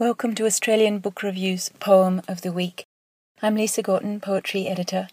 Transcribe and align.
Welcome 0.00 0.34
to 0.36 0.46
Australian 0.46 1.00
Book 1.00 1.22
Review's 1.22 1.68
Poem 1.78 2.22
of 2.26 2.40
the 2.40 2.52
Week. 2.52 2.86
I'm 3.42 3.54
Lisa 3.54 3.82
Gorton, 3.82 4.18
Poetry 4.18 4.66
Editor. 4.66 5.08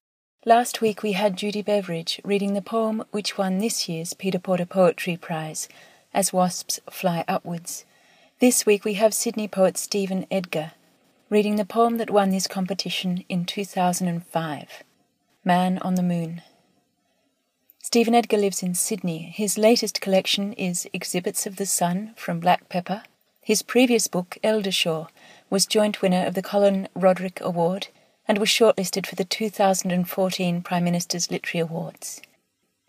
Last 0.46 0.80
week 0.80 1.04
we 1.04 1.12
had 1.12 1.36
Judy 1.36 1.62
Beveridge 1.62 2.22
reading 2.24 2.54
the 2.54 2.62
poem 2.62 3.04
which 3.12 3.38
won 3.38 3.58
this 3.58 3.90
year's 3.90 4.14
Peter 4.14 4.40
Porter 4.40 4.66
Poetry 4.66 5.18
Prize, 5.18 5.68
As 6.14 6.32
Wasps 6.32 6.80
Fly 6.90 7.26
Upwards. 7.28 7.84
This 8.40 8.66
week 8.66 8.86
we 8.86 8.94
have 8.94 9.14
Sydney 9.14 9.50
poet 9.50 9.78
Stephen 9.78 10.26
Edgar 10.32 10.72
reading 11.30 11.58
the 11.58 11.66
poem 11.66 11.98
that 11.98 12.10
won 12.10 12.30
this 12.30 12.48
competition 12.48 13.26
in 13.28 13.44
2005, 13.44 14.84
Man 15.44 15.80
on 15.80 15.96
the 15.96 16.02
Moon. 16.02 16.44
Stephen 17.84 18.16
Edgar 18.16 18.38
lives 18.38 18.64
in 18.64 18.74
Sydney. 18.74 19.34
His 19.36 19.58
latest 19.58 20.00
collection 20.00 20.54
is 20.54 20.88
Exhibits 20.94 21.46
of 21.46 21.58
the 21.58 21.66
Sun 21.66 22.14
from 22.16 22.40
Black 22.40 22.70
Pepper 22.70 23.04
his 23.48 23.62
previous 23.62 24.10
book, 24.10 24.38
Eldershaw, 24.44 25.08
was 25.50 25.66
joint 25.66 26.02
winner 26.02 26.26
of 26.26 26.34
the 26.34 26.42
Colin 26.42 26.90
Roderick 26.94 27.40
Award 27.40 27.88
and 28.28 28.40
was 28.40 28.50
shortlisted 28.50 29.06
for 29.06 29.16
the 29.16 29.24
2014 29.24 30.62
Prime 30.62 30.84
Minister's 30.84 31.32
Literary 31.32 31.62
Awards. 31.62 32.22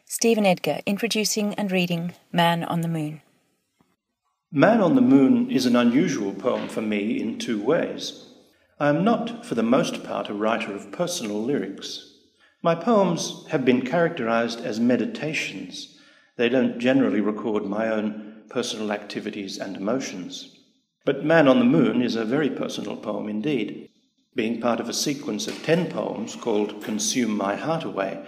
Stephen 0.04 0.44
Edgar 0.44 0.80
introducing 0.84 1.54
and 1.54 1.70
reading 1.70 2.12
Man 2.32 2.64
on 2.64 2.80
the 2.80 2.88
Moon. 2.88 3.22
Man 4.50 4.80
on 4.80 4.96
the 4.96 5.00
Moon 5.00 5.48
is 5.48 5.64
an 5.64 5.76
unusual 5.76 6.32
poem 6.32 6.66
for 6.66 6.82
me 6.82 7.20
in 7.20 7.38
two 7.38 7.62
ways. 7.62 8.26
I 8.80 8.88
am 8.88 9.04
not, 9.04 9.46
for 9.46 9.54
the 9.54 9.62
most 9.62 10.02
part, 10.02 10.28
a 10.28 10.34
writer 10.34 10.74
of 10.74 10.90
personal 10.90 11.40
lyrics. 11.40 12.14
My 12.64 12.74
poems 12.74 13.46
have 13.50 13.64
been 13.64 13.86
characterized 13.86 14.60
as 14.60 14.80
meditations. 14.80 15.96
They 16.34 16.48
don't 16.48 16.80
generally 16.80 17.20
record 17.20 17.64
my 17.64 17.86
own 17.88 18.27
personal 18.48 18.92
activities 18.92 19.58
and 19.58 19.76
emotions. 19.76 20.56
But 21.04 21.24
Man 21.24 21.48
on 21.48 21.58
the 21.58 21.64
Moon 21.64 22.02
is 22.02 22.16
a 22.16 22.24
very 22.24 22.50
personal 22.50 22.96
poem 22.96 23.28
indeed, 23.28 23.88
being 24.34 24.60
part 24.60 24.80
of 24.80 24.88
a 24.88 24.92
sequence 24.92 25.46
of 25.48 25.62
ten 25.62 25.90
poems 25.90 26.36
called 26.36 26.82
Consume 26.82 27.36
My 27.36 27.56
Heart 27.56 27.84
Away, 27.84 28.24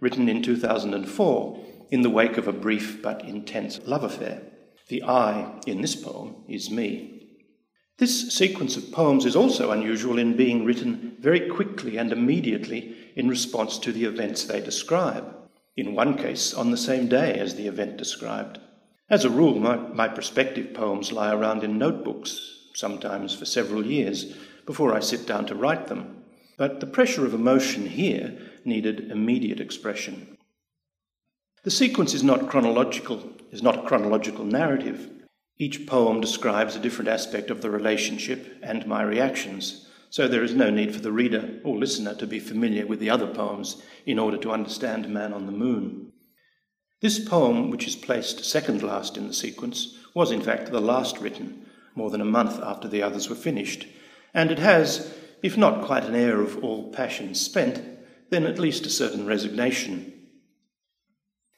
written 0.00 0.28
in 0.28 0.42
2004 0.42 1.60
in 1.90 2.02
the 2.02 2.10
wake 2.10 2.36
of 2.36 2.48
a 2.48 2.52
brief 2.52 3.00
but 3.02 3.24
intense 3.24 3.80
love 3.86 4.04
affair. 4.04 4.42
The 4.88 5.02
I 5.02 5.60
in 5.66 5.80
this 5.80 5.94
poem 5.96 6.44
is 6.48 6.70
me. 6.70 7.14
This 7.98 8.34
sequence 8.34 8.76
of 8.76 8.90
poems 8.90 9.24
is 9.24 9.36
also 9.36 9.70
unusual 9.70 10.18
in 10.18 10.36
being 10.36 10.64
written 10.64 11.16
very 11.20 11.48
quickly 11.48 11.96
and 11.96 12.12
immediately 12.12 12.96
in 13.14 13.28
response 13.28 13.78
to 13.78 13.92
the 13.92 14.04
events 14.04 14.44
they 14.44 14.60
describe, 14.60 15.32
in 15.76 15.94
one 15.94 16.18
case 16.18 16.52
on 16.52 16.72
the 16.72 16.76
same 16.76 17.08
day 17.08 17.38
as 17.38 17.54
the 17.54 17.68
event 17.68 17.96
described. 17.96 18.58
As 19.10 19.24
a 19.24 19.30
rule, 19.30 19.60
my, 19.60 19.76
my 19.76 20.08
prospective 20.08 20.72
poems 20.72 21.12
lie 21.12 21.32
around 21.32 21.62
in 21.62 21.76
notebooks, 21.76 22.70
sometimes 22.74 23.34
for 23.34 23.44
several 23.44 23.84
years, 23.84 24.34
before 24.64 24.94
I 24.94 25.00
sit 25.00 25.26
down 25.26 25.46
to 25.46 25.54
write 25.54 25.88
them. 25.88 26.24
But 26.56 26.80
the 26.80 26.86
pressure 26.86 27.26
of 27.26 27.34
emotion 27.34 27.86
here 27.86 28.38
needed 28.64 29.10
immediate 29.10 29.60
expression. 29.60 30.38
The 31.64 31.70
sequence 31.70 32.14
is 32.14 32.22
not 32.22 32.48
chronological, 32.48 33.32
is 33.50 33.62
not 33.62 33.78
a 33.78 33.88
chronological 33.88 34.44
narrative. 34.44 35.10
Each 35.58 35.86
poem 35.86 36.20
describes 36.20 36.74
a 36.74 36.80
different 36.80 37.08
aspect 37.08 37.50
of 37.50 37.60
the 37.60 37.70
relationship 37.70 38.58
and 38.62 38.86
my 38.86 39.02
reactions, 39.02 39.88
so 40.10 40.28
there 40.28 40.44
is 40.44 40.54
no 40.54 40.70
need 40.70 40.94
for 40.94 41.00
the 41.00 41.12
reader 41.12 41.60
or 41.64 41.76
listener 41.76 42.14
to 42.16 42.26
be 42.26 42.38
familiar 42.38 42.86
with 42.86 43.00
the 43.00 43.10
other 43.10 43.26
poems 43.26 43.82
in 44.06 44.18
order 44.18 44.36
to 44.38 44.52
understand 44.52 45.08
Man 45.08 45.32
on 45.32 45.46
the 45.46 45.52
Moon. 45.52 46.03
This 47.00 47.18
poem, 47.18 47.70
which 47.70 47.86
is 47.86 47.96
placed 47.96 48.44
second 48.44 48.82
last 48.82 49.16
in 49.16 49.26
the 49.26 49.34
sequence, 49.34 49.98
was 50.14 50.30
in 50.30 50.40
fact 50.40 50.70
the 50.70 50.80
last 50.80 51.18
written, 51.18 51.66
more 51.94 52.10
than 52.10 52.20
a 52.20 52.24
month 52.24 52.60
after 52.62 52.88
the 52.88 53.02
others 53.02 53.28
were 53.28 53.36
finished, 53.36 53.86
and 54.32 54.50
it 54.50 54.58
has, 54.58 55.14
if 55.42 55.56
not 55.56 55.84
quite 55.84 56.04
an 56.04 56.14
air 56.14 56.40
of 56.40 56.62
all 56.62 56.90
passion 56.92 57.34
spent, 57.34 57.82
then 58.30 58.46
at 58.46 58.58
least 58.58 58.86
a 58.86 58.90
certain 58.90 59.26
resignation. 59.26 60.12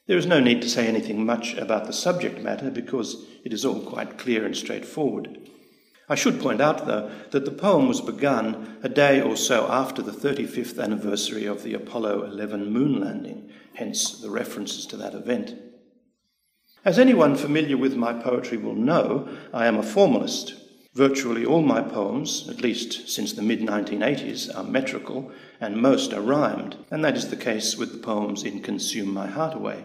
There 0.07 0.19
is 0.19 0.27
no 0.27 0.41
need 0.41 0.63
to 0.63 0.71
say 0.71 0.87
anything 0.87 1.25
much 1.25 1.55
about 1.55 1.87
the 1.87 1.93
subject 1.93 2.41
matter 2.41 2.71
because 2.71 3.25
it 3.45 3.53
is 3.53 3.65
all 3.65 3.81
quite 3.81 4.19
clear 4.19 4.45
and 4.45 4.57
straightforward. 4.57 5.49
I 6.09 6.15
should 6.15 6.41
point 6.41 6.61
out, 6.61 6.87
though, 6.87 7.11
that 7.33 7.45
the 7.45 7.51
poem 7.51 7.89
was 7.89 8.01
begun 8.01 8.79
a 8.83 8.89
day 8.89 9.21
or 9.21 9.37
so 9.37 9.67
after 9.69 10.03
the 10.03 10.13
35th 10.13 10.83
anniversary 10.83 11.47
of 11.47 11.65
the 11.65 11.75
Apollo 11.75 12.25
11 12.25 12.73
moon 12.73 13.01
landing, 13.01 13.51
hence 13.75 14.13
the 14.13 14.31
references 14.31 14.87
to 14.87 14.97
that 14.99 15.15
event. 15.15 15.57
As 16.85 17.01
anyone 17.01 17.35
familiar 17.35 17.77
with 17.77 17.97
my 17.97 18.13
poetry 18.13 18.57
will 18.57 18.77
know, 18.77 19.29
I 19.53 19.67
am 19.67 19.77
a 19.77 19.83
formalist. 19.83 20.55
Virtually 20.95 21.45
all 21.45 21.61
my 21.61 21.83
poems, 21.83 22.49
at 22.49 22.63
least 22.63 23.09
since 23.09 23.33
the 23.33 23.43
mid 23.43 23.61
1980s, 23.61 24.57
are 24.57 24.63
metrical, 24.63 25.33
and 25.61 25.77
most 25.77 26.13
are 26.15 26.21
rhymed, 26.21 26.77
and 26.91 27.05
that 27.05 27.17
is 27.17 27.29
the 27.29 27.37
case 27.37 27.77
with 27.77 27.91
the 27.91 27.99
poems 27.99 28.45
in 28.45 28.63
Consume 28.63 29.13
My 29.13 29.27
Heart 29.27 29.55
Away. 29.55 29.85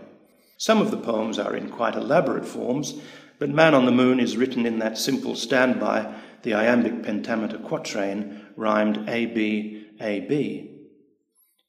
Some 0.58 0.80
of 0.80 0.92
the 0.92 0.98
poems 0.98 1.40
are 1.40 1.56
in 1.56 1.72
quite 1.72 1.96
elaborate 1.96 2.46
forms, 2.46 3.02
but 3.42 3.50
Man 3.50 3.74
on 3.74 3.88
the 3.88 3.92
Moon 3.92 4.20
is 4.20 4.38
written 4.38 4.68
in 4.68 4.78
that 4.78 5.00
simple 5.00 5.36
standby, 5.36 6.14
the 6.44 6.54
iambic 6.54 7.02
pentameter 7.02 7.58
quatrain, 7.58 8.40
rhymed 8.56 9.10
A 9.10 9.26
B 9.26 9.88
A 10.00 10.20
B. 10.20 10.70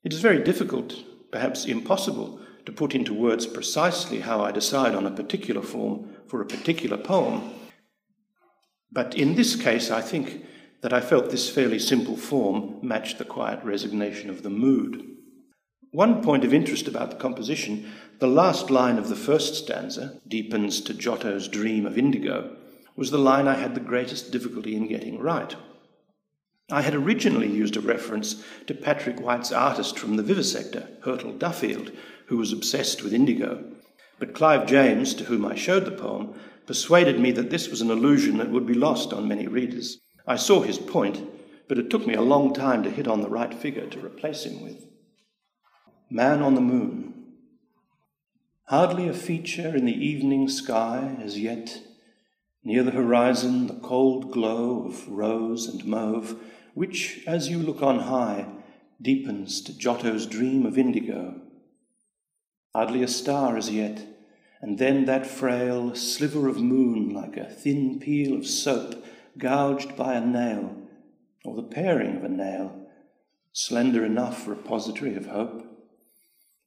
It 0.05 0.13
is 0.13 0.21
very 0.21 0.45
difficult 0.45 0.95
perhaps 1.31 1.65
impossible 1.65 2.39
to 2.67 2.73
put 2.73 2.95
into 2.95 3.15
words 3.15 3.47
precisely 3.47 4.21
how 4.21 4.43
I 4.43 4.53
decide 4.53 4.95
on 4.95 5.07
a 5.07 5.11
particular 5.11 5.63
form 5.63 6.11
for 6.29 6.43
a 6.43 6.47
particular 6.47 6.99
poem. 6.99 7.55
But 8.91 9.15
in 9.15 9.35
this 9.35 9.57
case, 9.57 9.91
I 9.91 10.03
think 10.03 10.45
that 10.83 10.93
I 10.93 11.01
felt 11.01 11.31
this 11.31 11.49
fairly 11.49 11.79
simple 11.79 12.19
form 12.19 12.81
matched 12.83 13.17
the 13.17 13.25
quiet 13.25 13.65
resignation 13.65 14.29
of 14.29 14.43
the 14.43 14.51
mood. 14.51 15.07
One 15.93 16.23
point 16.23 16.43
of 16.43 16.55
interest 16.55 16.89
about 16.89 17.11
the 17.11 17.17
composition 17.17 17.93
the 18.19 18.27
last 18.27 18.71
line 18.71 18.97
of 18.97 19.11
the 19.11 19.17
first 19.17 19.55
stanza, 19.55 20.21
deepens 20.27 20.81
to 20.81 20.95
Giotto's 20.95 21.49
dream 21.49 21.85
of 21.85 21.99
indigo, 21.99 22.57
was 22.97 23.11
the 23.11 23.19
line 23.19 23.47
I 23.47 23.57
had 23.57 23.75
the 23.75 23.81
greatest 23.81 24.33
difficulty 24.33 24.75
in 24.75 24.89
getting 24.89 25.19
right. 25.19 25.55
I 26.71 26.81
had 26.81 26.95
originally 26.95 27.51
used 27.51 27.77
a 27.77 27.81
reference 27.81 28.43
to 28.69 28.75
Patrick 28.75 29.21
White's 29.21 29.53
artist 29.53 29.99
from 29.99 30.17
the 30.17 30.23
vivisector, 30.23 30.89
Hurtle 31.03 31.37
Duffield, 31.37 31.93
who 32.27 32.39
was 32.39 32.55
obsessed 32.55 33.03
with 33.03 33.13
indigo. 33.13 33.63
But 34.19 34.35
Clive 34.35 34.67
James, 34.67 35.13
to 35.15 35.25
whom 35.25 35.45
I 35.45 35.57
showed 35.57 35.85
the 35.85 35.91
poem, 35.91 36.33
persuaded 36.67 37.21
me 37.21 37.33
that 37.33 37.51
this 37.51 37.69
was 37.69 37.83
an 37.83 37.91
illusion 37.91 38.39
that 38.39 38.51
would 38.51 38.67
be 38.67 38.73
lost 38.73 39.13
on 39.13 39.29
many 39.29 39.47
readers. 39.47 39.99
I 40.27 40.37
saw 40.37 40.63
his 40.63 40.79
point, 40.79 41.23
but 41.69 41.77
it 41.77 41.91
took 41.91 42.07
me 42.07 42.15
a 42.15 42.23
long 42.23 42.55
time 42.55 42.83
to 42.85 42.91
hit 42.91 43.07
on 43.07 43.21
the 43.21 43.29
right 43.29 43.53
figure 43.53 43.87
to 43.89 44.07
replace 44.07 44.45
him 44.45 44.63
with. 44.63 44.87
Man 46.15 46.43
on 46.43 46.55
the 46.55 46.61
Moon. 46.61 47.15
Hardly 48.65 49.09
a 49.09 49.15
feature 49.15 49.75
in 49.75 49.87
the 49.87 49.95
evening 49.95 50.47
sky 50.47 51.17
as 51.25 51.39
yet. 51.39 51.81
Near 52.63 52.83
the 52.83 52.91
horizon, 52.91 53.67
the 53.67 53.81
cold 53.81 54.31
glow 54.31 54.85
of 54.85 55.09
rose 55.09 55.67
and 55.67 55.87
mauve 55.87 56.37
which, 56.75 57.25
as 57.27 57.49
you 57.49 57.61
look 57.61 57.83
on 57.83 58.01
high, 58.01 58.47
deepens 59.01 59.63
to 59.63 59.73
Giotto's 59.73 60.27
dream 60.27 60.67
of 60.67 60.77
indigo. 60.77 61.41
Hardly 62.75 63.03
a 63.03 63.09
star 63.09 63.57
as 63.57 63.71
yet, 63.71 64.05
and 64.61 64.79
then 64.79 65.07
that 65.07 65.27
frail 65.27 65.95
sliver 65.95 66.47
of 66.47 66.61
moon 66.61 67.09
like 67.09 67.39
a 67.39 67.49
thin 67.49 67.99
peel 67.99 68.37
of 68.37 68.47
soap 68.47 69.03
gouged 69.39 69.97
by 69.97 70.13
a 70.13 70.21
nail, 70.21 70.77
or 71.43 71.57
the 71.57 71.63
paring 71.63 72.19
of 72.19 72.25
a 72.25 72.29
nail, 72.29 72.87
slender 73.55 74.05
enough 74.05 74.47
repository 74.47 75.17
of 75.17 75.25
hope. 75.25 75.72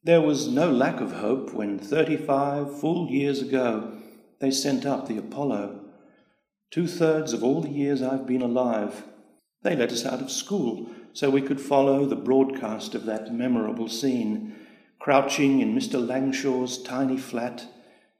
There 0.05 0.21
was 0.21 0.47
no 0.47 0.71
lack 0.71 1.01
of 1.01 1.13
hope 1.13 1.51
when 1.51 1.79
thirty 1.79 2.15
five 2.15 2.79
full 2.79 3.09
years 3.09 3.41
ago 3.41 3.91
they 4.39 4.51
sent 4.51 4.85
up 4.85 5.07
the 5.07 5.17
Apollo. 5.17 5.79
Two 6.69 6.85
thirds 6.85 7.33
of 7.33 7.43
all 7.43 7.61
the 7.61 7.71
years 7.71 8.03
I've 8.03 8.27
been 8.27 8.43
alive 8.43 9.03
they 9.63 9.75
let 9.75 9.91
us 9.91 10.05
out 10.05 10.21
of 10.21 10.29
school 10.29 10.91
so 11.11 11.31
we 11.31 11.41
could 11.41 11.59
follow 11.59 12.05
the 12.05 12.15
broadcast 12.15 12.93
of 12.93 13.05
that 13.05 13.33
memorable 13.33 13.89
scene, 13.89 14.55
crouching 14.99 15.59
in 15.59 15.73
Mr. 15.73 15.99
Langshaw's 15.99 16.83
tiny 16.83 17.17
flat, 17.17 17.65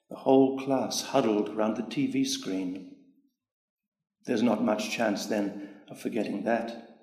the 0.10 0.16
whole 0.16 0.58
class 0.58 1.04
huddled 1.04 1.56
round 1.56 1.78
the 1.78 1.84
TV 1.84 2.26
screen. 2.26 2.96
There's 4.26 4.42
not 4.42 4.64
much 4.64 4.90
chance 4.90 5.28
then 5.28 5.70
of 5.88 6.00
forgetting 6.00 6.46
that. 6.46 6.98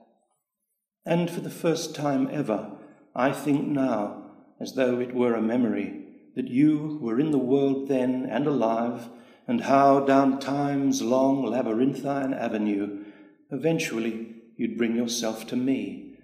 And 1.07 1.31
for 1.31 1.41
the 1.41 1.49
first 1.49 1.95
time 1.95 2.29
ever, 2.33 2.73
I 3.15 3.31
think 3.31 3.69
now, 3.69 4.22
as 4.63 4.75
though 4.75 5.01
it 5.01 5.13
were 5.13 5.35
a 5.35 5.43
memory, 5.43 6.05
that 6.37 6.47
you 6.47 6.99
were 7.03 7.19
in 7.19 7.33
the 7.33 7.39
world 7.39 7.89
then 7.89 8.25
and 8.31 8.47
alive, 8.47 9.09
and 9.49 9.63
how 9.63 9.99
down 9.99 10.39
time's 10.39 11.03
long 11.03 11.45
labyrinthine 11.45 12.33
avenue, 12.33 13.05
eventually 13.51 14.37
you'd 14.57 14.79
bring 14.79 14.95
yourself 14.95 15.47
to 15.49 15.57
me, 15.57 16.17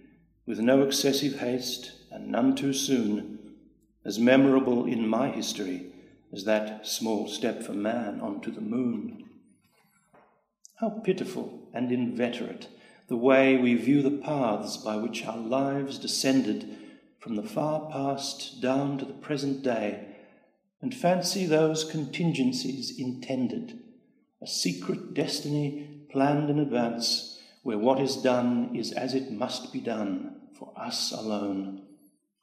with 0.47 0.61
no 0.61 0.83
excessive 0.83 1.41
haste 1.41 1.93
and 2.13 2.29
none 2.29 2.55
too 2.55 2.73
soon, 2.73 3.57
as 4.05 4.21
memorable 4.21 4.87
in 4.87 5.07
my 5.07 5.29
history 5.29 5.93
as 6.33 6.45
that 6.45 6.87
small 6.87 7.27
step 7.27 7.63
for 7.63 7.73
man 7.73 8.21
onto 8.21 8.53
the 8.53 8.61
moon. 8.61 9.25
How 10.77 10.91
pitiful 10.91 11.69
and 11.75 11.91
inveterate 11.91 12.69
the 13.09 13.17
way 13.17 13.57
we 13.57 13.75
view 13.75 14.01
the 14.01 14.11
paths 14.11 14.77
by 14.77 14.95
which 14.97 15.25
our 15.25 15.39
lives 15.39 15.99
descended 15.99 16.77
from 17.19 17.37
the 17.37 17.43
far 17.43 17.91
past 17.91 18.61
down 18.61 18.99
to 18.99 19.05
the 19.05 19.13
present 19.13 19.63
day, 19.63 20.17
and 20.81 20.95
fancy 20.95 21.45
those 21.45 21.85
contingencies 21.85 22.99
intended, 22.99 23.79
a 24.41 24.47
secret 24.47 25.15
destiny 25.15 26.07
planned 26.11 26.49
in 26.49 26.59
advance, 26.59 27.41
where 27.63 27.79
what 27.79 28.01
is 28.01 28.17
done 28.17 28.75
is 28.75 28.93
as 28.93 29.15
it 29.15 29.33
must 29.33 29.73
be 29.73 29.81
done 29.81 30.37
for 30.57 30.73
us 30.77 31.13
alone, 31.13 31.83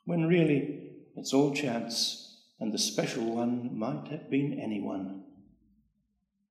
when 0.03 0.25
really 0.25 0.91
it's 1.15 1.33
all 1.33 1.53
chance, 1.53 2.41
and 2.59 2.73
the 2.73 2.77
special 2.77 3.23
one 3.23 3.77
might 3.77 4.07
have 4.09 4.29
been 4.29 4.59
anyone. 4.59 5.23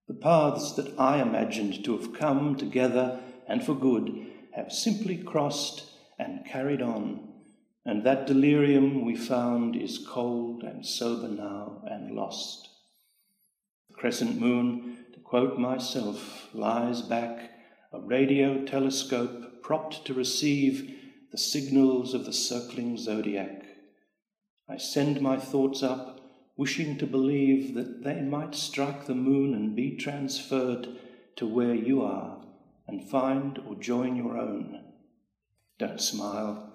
The 0.09 0.15
paths 0.15 0.73
that 0.75 0.99
I 0.99 1.21
imagined 1.21 1.85
to 1.85 1.97
have 1.97 2.15
come 2.15 2.56
together 2.56 3.21
and 3.47 3.65
for 3.65 3.75
good 3.75 4.26
have 4.55 4.73
simply 4.73 5.17
crossed 5.19 5.85
and 6.19 6.47
carried 6.47 6.81
on, 6.81 7.33
and 7.84 8.04
that 8.04 8.26
delirium 8.26 9.04
we 9.04 9.14
found 9.14 9.76
is 9.76 10.04
cold 10.06 10.62
and 10.62 10.86
sober 10.86 11.28
now 11.28 11.82
and 11.86 12.14
lost. 12.14 12.69
The 13.90 13.94
crescent 13.94 14.40
moon, 14.40 15.04
to 15.12 15.20
quote 15.20 15.58
myself, 15.58 16.48
lies 16.54 17.02
back, 17.02 17.50
a 17.92 18.00
radio 18.00 18.64
telescope 18.64 19.62
propped 19.62 20.04
to 20.06 20.14
receive 20.14 20.98
the 21.31 21.38
signals 21.38 22.14
of 22.14 22.25
the 22.25 22.32
circling 22.32 22.96
zodiac. 22.96 23.64
I 24.69 24.78
send 24.78 25.20
my 25.20 25.37
thoughts 25.37 25.82
up, 25.82 26.20
wishing 26.56 26.96
to 26.98 27.06
believe 27.06 27.75
that 27.75 28.02
they 28.02 28.20
might 28.22 28.54
strike 28.54 29.06
the 29.06 29.14
moon 29.14 29.52
and 29.52 29.76
be 29.76 29.96
transferred 29.96 30.88
to 31.37 31.46
where 31.46 31.75
you 31.75 32.02
are 32.02 32.40
and 32.87 33.08
find 33.10 33.58
or 33.66 33.75
join 33.75 34.16
your 34.16 34.38
own. 34.38 34.80
Don't 35.78 36.00
smile. 36.00 36.74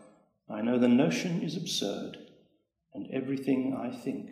I 0.52 0.62
know 0.62 0.80
the 0.80 0.88
notion 0.88 1.44
is 1.44 1.56
absurd, 1.56 2.18
and 2.94 3.08
everything 3.14 3.76
I 3.78 3.92
think, 3.96 4.32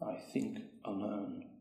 I 0.00 0.14
think 0.32 0.58
alone. 0.84 1.51